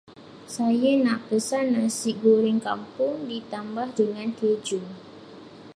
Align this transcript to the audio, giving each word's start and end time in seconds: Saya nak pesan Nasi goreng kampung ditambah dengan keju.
Saya 0.55 0.91
nak 1.05 1.19
pesan 1.29 1.65
Nasi 1.77 2.11
goreng 2.23 2.57
kampung 2.67 3.15
ditambah 3.31 3.87
dengan 3.99 4.29
keju. 4.39 4.81